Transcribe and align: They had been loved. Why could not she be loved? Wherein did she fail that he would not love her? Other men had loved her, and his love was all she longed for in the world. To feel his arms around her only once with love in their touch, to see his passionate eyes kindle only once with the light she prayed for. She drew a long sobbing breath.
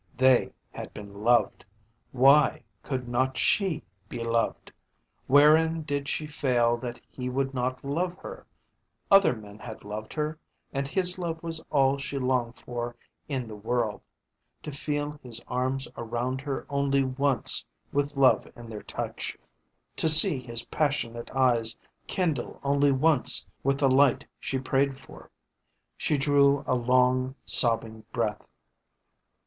They 0.17 0.51
had 0.71 0.91
been 0.95 1.21
loved. 1.23 1.63
Why 2.11 2.63
could 2.81 3.07
not 3.07 3.37
she 3.37 3.83
be 4.09 4.23
loved? 4.23 4.71
Wherein 5.27 5.83
did 5.83 6.09
she 6.09 6.25
fail 6.25 6.75
that 6.77 6.99
he 7.11 7.29
would 7.29 7.53
not 7.53 7.85
love 7.85 8.17
her? 8.17 8.47
Other 9.11 9.35
men 9.35 9.59
had 9.59 9.83
loved 9.83 10.13
her, 10.13 10.39
and 10.73 10.87
his 10.87 11.19
love 11.19 11.43
was 11.43 11.59
all 11.69 11.99
she 11.99 12.17
longed 12.17 12.55
for 12.55 12.95
in 13.29 13.47
the 13.47 13.55
world. 13.55 14.01
To 14.63 14.71
feel 14.71 15.19
his 15.21 15.39
arms 15.47 15.87
around 15.95 16.41
her 16.41 16.65
only 16.67 17.03
once 17.03 17.63
with 17.93 18.17
love 18.17 18.47
in 18.55 18.69
their 18.71 18.81
touch, 18.81 19.37
to 19.97 20.09
see 20.09 20.39
his 20.39 20.65
passionate 20.65 21.29
eyes 21.29 21.77
kindle 22.07 22.59
only 22.63 22.91
once 22.91 23.45
with 23.61 23.77
the 23.77 23.87
light 23.87 24.25
she 24.39 24.57
prayed 24.57 24.99
for. 24.99 25.29
She 25.95 26.17
drew 26.17 26.63
a 26.65 26.73
long 26.73 27.35
sobbing 27.45 28.03
breath. 28.11 28.43